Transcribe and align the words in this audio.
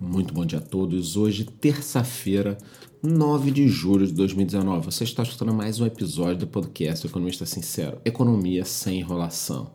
Muito 0.00 0.34
bom 0.34 0.44
dia 0.44 0.58
a 0.58 0.62
todos. 0.62 1.16
Hoje, 1.16 1.44
terça-feira, 1.44 2.58
9 3.02 3.50
de 3.50 3.66
julho 3.66 4.06
de 4.06 4.12
2019. 4.12 4.84
Você 4.84 5.04
está 5.04 5.22
escutando 5.22 5.54
mais 5.54 5.80
um 5.80 5.86
episódio 5.86 6.40
do 6.40 6.46
podcast 6.46 7.06
Economista 7.06 7.46
Sincero: 7.46 7.98
Economia 8.04 8.62
sem 8.66 9.00
enrolação. 9.00 9.70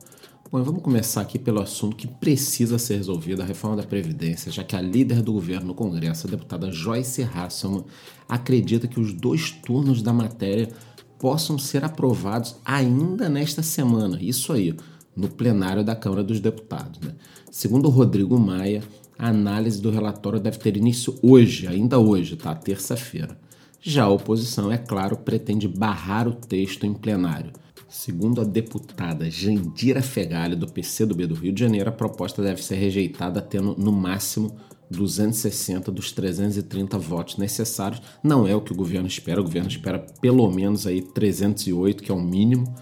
Bom, 0.52 0.62
vamos 0.62 0.84
começar 0.84 1.21
aqui 1.21 1.39
pelo 1.39 1.60
assunto 1.60 1.96
que 1.96 2.07
precisa 2.07 2.78
ser 2.78 2.97
resolvido, 2.97 3.42
a 3.42 3.46
reforma 3.46 3.78
da 3.78 3.84
Previdência, 3.84 4.52
já 4.52 4.63
que 4.63 4.76
a 4.76 4.81
líder 4.81 5.23
do 5.23 5.34
governo 5.34 5.68
no 5.68 5.73
Congresso, 5.73 6.27
a 6.27 6.29
deputada 6.29 6.71
Joyce 6.71 7.23
Hasselman, 7.23 7.83
acredita 8.29 8.88
que 8.88 8.99
os 8.99 9.13
dois 9.13 9.49
turnos 9.49 10.03
da 10.03 10.13
matéria 10.13 10.69
possam 11.17 11.57
ser 11.57 11.83
aprovados 11.83 12.57
ainda 12.63 13.27
nesta 13.27 13.63
semana. 13.63 14.19
Isso 14.21 14.53
aí, 14.53 14.75
no 15.15 15.29
plenário 15.29 15.83
da 15.83 15.95
Câmara 15.95 16.23
dos 16.23 16.39
Deputados. 16.39 16.99
Né? 16.99 17.15
Segundo 17.49 17.89
Rodrigo 17.89 18.39
Maia, 18.39 18.83
a 19.21 19.27
análise 19.27 19.79
do 19.79 19.91
relatório 19.91 20.39
deve 20.39 20.57
ter 20.57 20.75
início 20.75 21.15
hoje, 21.21 21.67
ainda 21.67 21.99
hoje, 21.99 22.35
tá? 22.35 22.55
Terça-feira. 22.55 23.38
Já 23.79 24.05
a 24.05 24.09
oposição, 24.09 24.71
é 24.71 24.79
claro, 24.79 25.16
pretende 25.16 25.67
barrar 25.67 26.27
o 26.27 26.34
texto 26.34 26.88
em 26.88 26.93
plenário. 26.95 27.52
Segundo 27.88 28.41
a 28.41 28.43
deputada 28.43 29.29
Jandira 29.29 30.02
Fegali, 30.02 30.55
do 30.55 30.65
PCdoB 30.65 31.27
do 31.27 31.35
Rio 31.35 31.53
de 31.53 31.59
Janeiro, 31.59 31.89
a 31.89 31.93
proposta 31.93 32.41
deve 32.41 32.63
ser 32.63 32.77
rejeitada 32.77 33.39
tendo, 33.43 33.76
no 33.77 33.91
máximo, 33.91 34.57
260 34.89 35.91
dos 35.91 36.12
330 36.12 36.98
votos 36.98 37.38
necessários. 37.38 38.01
Não 38.23 38.48
é 38.48 38.55
o 38.55 38.62
que 38.62 38.73
o 38.73 38.76
governo 38.76 39.07
espera, 39.07 39.40
o 39.40 39.43
governo 39.43 39.70
espera 39.70 39.99
pelo 40.20 40.49
menos 40.49 40.88
aí 40.88 40.99
308, 40.99 42.01
que 42.01 42.12
é 42.12 42.15
o 42.15 42.20
mínimo, 42.20 42.73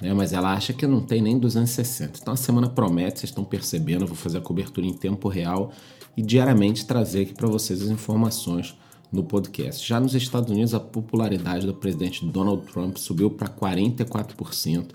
né? 0.00 0.12
mas 0.12 0.32
ela 0.32 0.52
acha 0.52 0.72
que 0.72 0.86
não 0.86 1.00
tem 1.00 1.22
nem 1.22 1.38
260. 1.38 2.18
Então 2.20 2.34
a 2.34 2.36
semana 2.36 2.68
promete, 2.68 3.20
vocês 3.20 3.30
estão 3.30 3.44
percebendo, 3.44 4.02
eu 4.02 4.08
vou 4.08 4.16
fazer 4.16 4.38
a 4.38 4.40
cobertura 4.40 4.86
em 4.86 4.92
tempo 4.92 5.28
real 5.28 5.72
e 6.16 6.22
diariamente 6.22 6.86
trazer 6.86 7.22
aqui 7.22 7.34
para 7.34 7.48
vocês 7.48 7.82
as 7.82 7.88
informações 7.88 8.74
no 9.12 9.22
podcast. 9.24 9.86
Já 9.86 10.00
nos 10.00 10.14
Estados 10.14 10.50
Unidos, 10.50 10.74
a 10.74 10.80
popularidade 10.80 11.66
do 11.66 11.74
presidente 11.74 12.24
Donald 12.24 12.66
Trump 12.66 12.96
subiu 12.96 13.30
para 13.30 13.48
44%, 13.48 14.90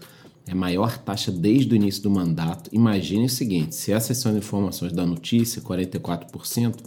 é 0.47 0.53
a 0.53 0.55
maior 0.55 0.97
taxa 0.97 1.31
desde 1.31 1.73
o 1.73 1.75
início 1.75 2.03
do 2.03 2.09
mandato. 2.09 2.69
Imagine 2.73 3.25
o 3.25 3.29
seguinte: 3.29 3.75
se 3.75 3.91
essas 3.91 4.17
são 4.17 4.31
as 4.31 4.37
informações 4.37 4.91
da 4.91 5.05
notícia, 5.05 5.61
44%, 5.61 6.77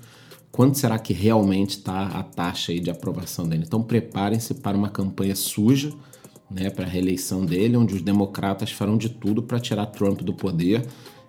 quanto 0.51 0.79
será 0.79 0.99
que 0.99 1.13
realmente 1.13 1.71
está 1.71 2.07
a 2.09 2.23
taxa 2.23 2.75
de 2.75 2.91
aprovação 2.91 3.49
dele? 3.49 3.65
Então 3.67 3.83
preparem-se 3.83 4.55
para 4.55 4.77
uma 4.77 4.89
campanha 4.89 5.37
suja 5.37 5.93
né, 6.51 6.71
para 6.71 6.85
a 6.85 6.89
reeleição 6.89 7.45
dele, 7.45 7.77
onde 7.77 7.95
os 7.95 8.03
democratas 8.03 8.71
farão 8.71 8.97
de 8.97 9.09
tudo 9.09 9.43
para 9.43 9.59
tirar 9.59 9.87
Trump 9.87 10.21
do 10.23 10.35
poder. 10.35 10.87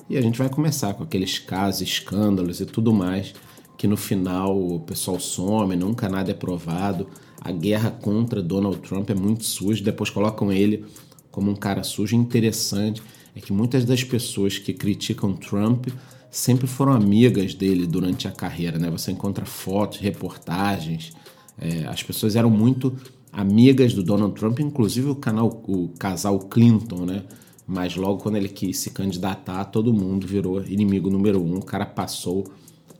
E 0.10 0.18
a 0.18 0.22
gente 0.22 0.38
vai 0.38 0.50
começar 0.50 0.94
com 0.94 1.04
aqueles 1.04 1.40
casos, 1.40 1.82
escândalos 1.82 2.60
e 2.60 2.66
tudo 2.66 2.94
mais, 2.94 3.34
que 3.78 3.88
no 3.88 3.98
final 3.98 4.58
o 4.58 4.80
pessoal 4.80 5.20
some, 5.20 5.76
nunca 5.76 6.08
nada 6.08 6.32
é 6.32 6.34
provado. 6.34 7.08
A 7.42 7.52
guerra 7.52 7.92
contra 7.92 8.42
Donald 8.42 8.78
Trump 8.80 9.10
é 9.10 9.16
muito 9.16 9.44
suja, 9.44 9.84
depois 9.84 10.10
colocam 10.10 10.52
ele 10.52 10.86
como 11.32 11.52
um 11.52 11.56
cara 11.56 11.84
sujo. 11.84 12.16
Interessante 12.16 13.02
é 13.36 13.42
que 13.42 13.52
muitas 13.52 13.84
das 13.84 14.04
pessoas 14.04 14.58
que 14.58 14.74
criticam 14.74 15.34
Trump 15.34 15.88
sempre 16.32 16.68
foram 16.68 16.94
amigas 16.94 17.54
dele 17.54 17.88
durante 17.88 18.28
a 18.28 18.32
carreira, 18.32 18.78
né? 18.78 18.90
Você 18.90 19.12
encontra 19.12 19.46
fotos, 19.46 20.00
reportagens, 20.00 21.14
é, 21.58 21.86
as 21.88 22.04
pessoas 22.04 22.36
eram 22.36 22.50
muito 22.50 22.96
amigas 23.36 23.94
do 23.94 24.02
Donald 24.02 24.34
Trump, 24.34 24.60
inclusive 24.62 25.10
o 25.10 25.16
canal, 25.16 25.62
o 25.68 25.90
casal 26.00 26.40
Clinton, 26.40 27.06
né? 27.06 27.24
Mas 27.68 27.96
logo 27.96 28.22
quando 28.22 28.38
ele 28.38 28.48
quis 28.48 28.78
se 28.78 28.92
candidatar, 28.92 29.66
todo 29.66 29.94
mundo 29.94 30.26
virou 30.26 30.64
inimigo 30.64 31.10
número 31.10 31.44
um. 31.44 31.58
O 31.58 31.66
cara 31.66 31.86
passou 31.86 32.46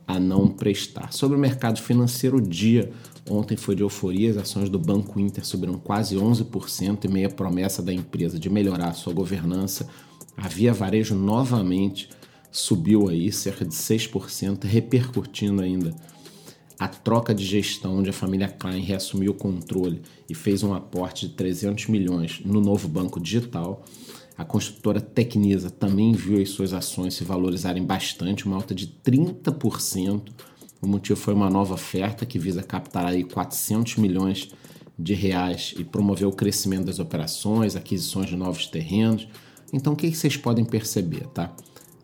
a 0.06 0.20
não 0.20 0.48
prestar. 0.48 1.12
Sobre 1.12 1.36
o 1.36 1.40
mercado 1.40 1.80
financeiro, 1.80 2.36
o 2.36 2.40
dia 2.40 2.92
ontem 3.28 3.56
foi 3.56 3.74
de 3.74 3.82
euforia. 3.82 4.30
As 4.32 4.36
ações 4.36 4.68
do 4.68 4.78
Banco 4.78 5.18
Inter 5.18 5.44
subiram 5.44 5.78
quase 5.78 6.16
11% 6.16 7.04
e 7.04 7.08
meia 7.08 7.30
promessa 7.30 7.82
da 7.82 7.92
empresa 7.92 8.38
de 8.38 8.50
melhorar 8.50 8.88
a 8.88 8.94
sua 8.94 9.14
governança. 9.14 9.88
A 10.36 10.48
Via 10.48 10.74
Varejo 10.74 11.14
novamente 11.14 12.10
subiu 12.52 13.08
aí 13.08 13.32
cerca 13.32 13.64
de 13.64 13.74
6%, 13.74 14.64
repercutindo 14.64 15.62
ainda 15.62 15.94
a 16.78 16.86
troca 16.88 17.34
de 17.34 17.44
gestão 17.44 17.98
onde 17.98 18.10
a 18.10 18.12
família 18.12 18.48
Klein 18.48 18.82
reassumiu 18.82 19.32
o 19.32 19.34
controle 19.34 20.02
e 20.28 20.34
fez 20.34 20.62
um 20.62 20.74
aporte 20.74 21.26
de 21.26 21.34
300 21.34 21.86
milhões 21.86 22.40
no 22.44 22.60
novo 22.60 22.86
banco 22.86 23.18
digital. 23.18 23.82
A 24.36 24.44
construtora 24.44 25.00
Tecnisa 25.00 25.70
também 25.70 26.12
viu 26.12 26.40
as 26.40 26.50
suas 26.50 26.74
ações 26.74 27.14
se 27.14 27.24
valorizarem 27.24 27.82
bastante, 27.82 28.44
uma 28.44 28.56
alta 28.56 28.74
de 28.74 28.86
30%. 28.86 30.30
O 30.82 30.86
motivo 30.86 31.18
foi 31.18 31.32
uma 31.32 31.48
nova 31.48 31.74
oferta 31.74 32.26
que 32.26 32.38
visa 32.38 32.62
captar 32.62 33.06
aí 33.06 33.24
400 33.24 33.96
milhões 33.96 34.50
de 34.98 35.14
reais 35.14 35.74
e 35.78 35.84
promover 35.84 36.28
o 36.28 36.32
crescimento 36.32 36.84
das 36.84 36.98
operações, 36.98 37.76
aquisições 37.76 38.28
de 38.28 38.36
novos 38.36 38.66
terrenos. 38.66 39.26
Então, 39.72 39.94
o 39.94 39.96
que 39.96 40.14
vocês 40.14 40.36
podem 40.36 40.64
perceber, 40.64 41.26
tá? 41.28 41.54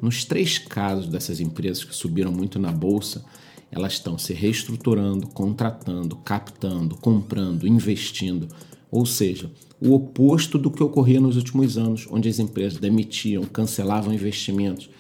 Nos 0.01 0.25
três 0.25 0.59
casos 0.59 1.07
dessas 1.07 1.39
empresas 1.41 1.85
que 1.85 1.95
subiram 1.95 2.33
muito 2.33 2.59
na 2.59 2.73
bolsa, 2.73 3.25
elas 3.73 3.95
estão 3.95 4.19
se 4.19 4.35
reestruturando, 4.35 5.27
contratando, 5.29 6.15
captando, 6.17 6.95
comprando, 6.97 7.67
investindo. 7.67 8.47
Ou 8.91 9.07
seja, 9.07 9.51
o 9.81 9.95
oposto 9.95 10.59
do 10.59 10.71
que 10.71 10.83
ocorria 10.83 11.19
nos 11.19 11.37
últimos 11.37 11.79
anos, 11.79 12.07
onde 12.11 12.29
as 12.29 12.39
empresas 12.39 12.79
demitiam, 12.79 13.45
cancelavam 13.45 14.13
investimentos. 14.13 14.91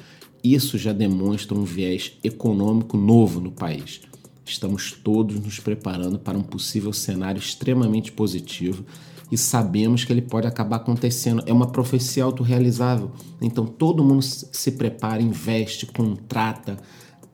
Isso 0.43 0.79
já 0.79 0.93
demonstra 0.93 1.57
um 1.57 1.65
viés 1.65 2.15
econômico 2.25 2.97
novo 2.97 3.41
no 3.41 3.53
país. 3.53 4.01
Estamos 4.45 4.91
todos 4.91 5.39
nos 5.39 5.61
preparando 5.61 6.19
para 6.19 6.39
um 6.39 6.43
possível 6.43 6.93
cenário 6.95 7.39
extremamente 7.39 8.11
positivo 8.11 8.85
e 9.31 9.37
sabemos 9.37 10.05
que 10.05 10.13
ele 10.13 10.23
pode 10.23 10.47
acabar 10.47 10.77
acontecendo. 10.77 11.43
É 11.47 11.53
uma 11.53 11.71
profecia 11.71 12.25
autorrealizável. 12.25 13.13
Então 13.41 13.67
todo 13.67 14.03
mundo 14.03 14.23
se 14.23 14.73
prepara, 14.73 15.23
investe, 15.23 15.87
contrata, 15.87 16.79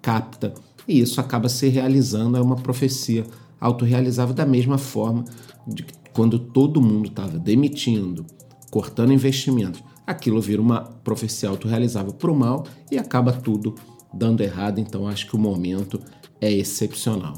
capta 0.02 0.52
e 0.88 1.00
isso 1.00 1.20
acaba 1.20 1.48
se 1.48 1.68
realizando, 1.68 2.38
é 2.38 2.40
uma 2.40 2.56
profecia 2.56 3.26
autorrealizável 3.60 4.34
da 4.34 4.46
mesma 4.46 4.78
forma 4.78 5.24
de 5.66 5.82
que 5.82 5.92
quando 6.12 6.38
todo 6.38 6.80
mundo 6.80 7.08
estava 7.08 7.38
demitindo, 7.38 8.24
cortando 8.70 9.12
investimentos, 9.12 9.82
aquilo 10.06 10.40
vira 10.40 10.62
uma 10.62 10.80
profecia 10.80 11.48
autorrealizável 11.48 12.12
para 12.12 12.30
o 12.30 12.36
mal 12.36 12.66
e 12.90 12.96
acaba 12.96 13.32
tudo 13.32 13.74
dando 14.12 14.40
errado. 14.40 14.80
Então 14.80 15.06
acho 15.06 15.26
que 15.26 15.36
o 15.36 15.38
momento 15.38 16.00
é 16.40 16.50
excepcional. 16.50 17.34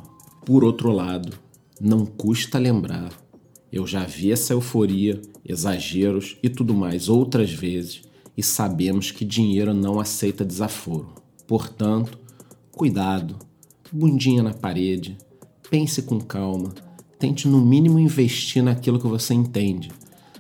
Por 0.46 0.64
outro 0.64 0.92
lado, 0.92 1.32
não 1.80 2.06
custa 2.06 2.58
lembrar, 2.58 3.12
eu 3.72 3.86
já 3.86 4.04
vi 4.04 4.32
essa 4.32 4.52
euforia, 4.52 5.20
exageros 5.44 6.36
e 6.42 6.48
tudo 6.48 6.74
mais 6.74 7.08
outras 7.08 7.50
vezes 7.50 8.02
e 8.36 8.42
sabemos 8.42 9.10
que 9.10 9.24
dinheiro 9.24 9.74
não 9.74 10.00
aceita 10.00 10.44
desaforo. 10.44 11.08
Portanto, 11.46 12.18
Cuidado, 12.72 13.36
bundinha 13.92 14.42
na 14.42 14.54
parede, 14.54 15.18
pense 15.68 16.02
com 16.02 16.20
calma, 16.20 16.72
tente 17.18 17.46
no 17.46 17.60
mínimo 17.60 17.98
investir 17.98 18.62
naquilo 18.62 18.98
que 18.98 19.06
você 19.06 19.34
entende. 19.34 19.90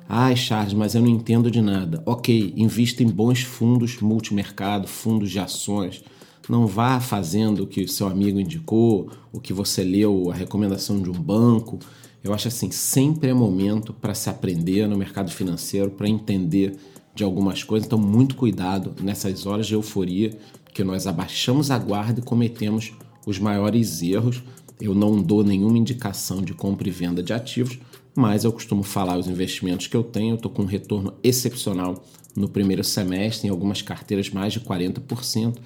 Ai, 0.08 0.34
Charles, 0.36 0.72
mas 0.72 0.94
eu 0.94 1.02
não 1.02 1.08
entendo 1.08 1.50
de 1.50 1.60
nada. 1.60 2.02
Ok, 2.06 2.54
invista 2.56 3.02
em 3.02 3.08
bons 3.08 3.42
fundos 3.42 4.00
multimercado, 4.00 4.88
fundos 4.88 5.30
de 5.30 5.38
ações. 5.38 6.02
Não 6.48 6.66
vá 6.66 6.98
fazendo 6.98 7.64
o 7.64 7.66
que 7.66 7.86
seu 7.86 8.08
amigo 8.08 8.40
indicou, 8.40 9.10
o 9.32 9.40
que 9.40 9.52
você 9.52 9.84
leu, 9.84 10.30
a 10.30 10.34
recomendação 10.34 11.00
de 11.00 11.10
um 11.10 11.20
banco. 11.20 11.78
Eu 12.24 12.32
acho 12.32 12.48
assim, 12.48 12.70
sempre 12.70 13.30
é 13.30 13.34
momento 13.34 13.92
para 13.92 14.14
se 14.14 14.30
aprender 14.30 14.88
no 14.88 14.96
mercado 14.96 15.30
financeiro, 15.30 15.90
para 15.90 16.08
entender 16.08 16.76
de 17.14 17.22
algumas 17.22 17.62
coisas. 17.62 17.86
Então, 17.86 17.98
muito 17.98 18.34
cuidado 18.34 18.94
nessas 19.02 19.46
horas 19.46 19.66
de 19.66 19.74
euforia 19.74 20.36
que 20.72 20.84
nós 20.84 21.06
abaixamos 21.06 21.70
a 21.70 21.78
guarda 21.78 22.20
e 22.20 22.22
cometemos 22.22 22.92
os 23.26 23.38
maiores 23.38 24.02
erros. 24.02 24.42
Eu 24.80 24.94
não 24.94 25.20
dou 25.20 25.44
nenhuma 25.44 25.78
indicação 25.78 26.40
de 26.42 26.54
compra 26.54 26.88
e 26.88 26.90
venda 26.90 27.22
de 27.22 27.32
ativos, 27.32 27.78
mas 28.14 28.44
eu 28.44 28.52
costumo 28.52 28.82
falar 28.82 29.18
os 29.18 29.28
investimentos 29.28 29.86
que 29.86 29.96
eu 29.96 30.02
tenho. 30.02 30.30
Eu 30.32 30.36
estou 30.36 30.50
com 30.50 30.62
um 30.62 30.66
retorno 30.66 31.12
excepcional 31.22 32.04
no 32.34 32.48
primeiro 32.48 32.82
semestre, 32.82 33.48
em 33.48 33.50
algumas 33.50 33.82
carteiras 33.82 34.30
mais 34.30 34.52
de 34.52 34.60
40%. 34.60 35.56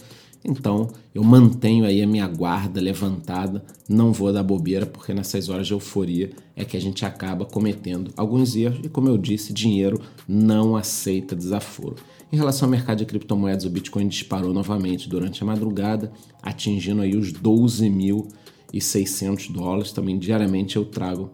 Então 0.44 0.91
eu 1.14 1.25
mantenho 1.25 1.87
aí 1.87 2.02
a 2.02 2.06
minha 2.06 2.29
guarda 2.29 2.79
levantada, 2.81 3.64
não 3.88 4.12
vou 4.12 4.32
dar 4.32 4.43
bobeira, 4.43 4.85
porque 4.85 5.14
nessas 5.14 5.49
horas 5.49 5.67
de 5.67 5.73
euforia 5.73 6.31
é 6.55 6.62
que 6.64 6.76
a 6.76 6.81
gente 6.81 7.06
acaba 7.06 7.46
cometendo 7.46 8.12
alguns 8.17 8.55
erros 8.55 8.85
e, 8.85 8.88
como 8.88 9.08
eu 9.08 9.17
disse, 9.17 9.52
dinheiro 9.52 10.00
não 10.29 10.76
aceita 10.76 11.35
desaforo. 11.35 11.96
Em 12.31 12.37
relação 12.37 12.67
ao 12.67 12.70
mercado 12.70 12.99
de 12.99 13.06
criptomoedas, 13.06 13.64
o 13.64 13.70
Bitcoin 13.70 14.06
disparou 14.08 14.52
novamente 14.52 15.08
durante 15.08 15.43
a 15.43 15.46
madrugada, 15.46 16.12
atingindo 16.43 17.00
aí 17.00 17.17
os 17.17 17.32
12.600 17.32 19.50
dólares. 19.52 19.93
Também 19.93 20.19
diariamente 20.19 20.76
eu 20.76 20.85
trago 20.85 21.31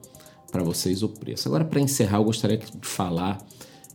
para 0.53 0.63
vocês 0.63 1.03
o 1.03 1.09
preço. 1.09 1.49
Agora, 1.49 1.65
para 1.65 1.81
encerrar, 1.81 2.19
eu 2.19 2.25
gostaria 2.25 2.59
de 2.59 2.71
falar 2.83 3.39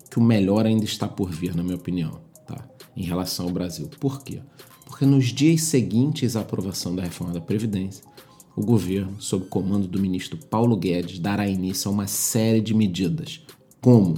que 0.10 0.18
o 0.18 0.24
melhor 0.24 0.66
ainda 0.66 0.84
está 0.84 1.08
por 1.08 1.30
vir, 1.30 1.56
na 1.56 1.62
minha 1.62 1.76
opinião, 1.76 2.20
tá? 2.48 2.68
em 2.98 3.04
relação 3.04 3.46
ao 3.46 3.52
Brasil. 3.52 3.88
Por 4.00 4.24
quê? 4.24 4.40
Porque 4.96 5.06
nos 5.06 5.26
dias 5.26 5.64
seguintes 5.64 6.38
à 6.38 6.40
aprovação 6.40 6.96
da 6.96 7.04
reforma 7.04 7.34
da 7.34 7.42
Previdência, 7.42 8.02
o 8.56 8.62
governo, 8.64 9.18
sob 9.20 9.46
comando 9.48 9.90
do 9.90 10.00
ministro 10.00 10.38
Paulo 10.38 10.78
Guedes, 10.78 11.20
dará 11.20 11.46
início 11.46 11.90
a 11.90 11.94
uma 11.94 12.08
série 12.08 12.62
de 12.62 12.74
medidas, 12.74 13.42
como 13.82 14.16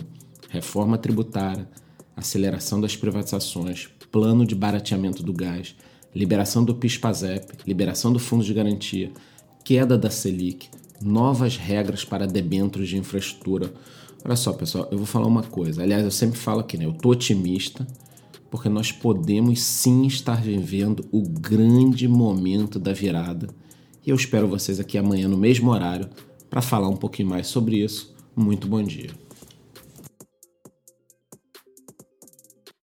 reforma 0.51 0.95
tributária, 0.95 1.67
aceleração 2.15 2.79
das 2.79 2.95
privatizações, 2.95 3.89
plano 4.11 4.45
de 4.45 4.53
barateamento 4.53 5.23
do 5.23 5.33
gás, 5.33 5.75
liberação 6.13 6.63
do 6.63 6.75
PIS/PASEP, 6.75 7.53
liberação 7.65 8.13
do 8.13 8.19
Fundo 8.19 8.43
de 8.43 8.53
Garantia, 8.53 9.11
queda 9.63 9.97
da 9.97 10.11
Selic, 10.11 10.69
novas 11.01 11.57
regras 11.57 12.05
para 12.05 12.27
debêntures 12.27 12.87
de 12.87 12.97
infraestrutura. 12.97 13.73
Olha 14.23 14.35
só, 14.35 14.53
pessoal, 14.53 14.87
eu 14.91 14.99
vou 14.99 15.07
falar 15.07 15.25
uma 15.25 15.41
coisa. 15.41 15.81
Aliás, 15.81 16.03
eu 16.03 16.11
sempre 16.11 16.37
falo 16.37 16.59
aqui, 16.59 16.77
né? 16.77 16.85
Eu 16.85 16.93
tô 16.93 17.09
otimista 17.09 17.87
porque 18.49 18.69
nós 18.69 18.91
podemos 18.91 19.61
sim 19.61 20.05
estar 20.05 20.41
vivendo 20.41 21.05
o 21.11 21.21
grande 21.21 22.07
momento 22.07 22.79
da 22.79 22.93
virada. 22.93 23.49
E 24.05 24.09
eu 24.09 24.15
espero 24.15 24.47
vocês 24.47 24.79
aqui 24.79 24.97
amanhã 24.97 25.27
no 25.27 25.37
mesmo 25.37 25.71
horário 25.71 26.09
para 26.49 26.61
falar 26.61 26.87
um 26.87 26.95
pouquinho 26.95 27.29
mais 27.29 27.47
sobre 27.47 27.83
isso. 27.83 28.15
Muito 28.35 28.67
bom 28.67 28.81
dia. 28.81 29.26